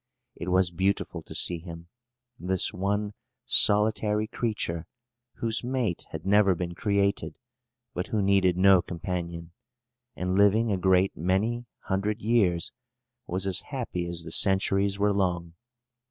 [0.35, 1.87] It was beautiful to see him,
[2.39, 3.13] this one
[3.45, 4.87] solitary creature,
[5.35, 7.37] whose mate had never been created,
[7.93, 9.51] but who needed no companion,
[10.15, 12.71] and, living a great many hundred years,
[13.27, 15.53] was as happy as the centuries were long.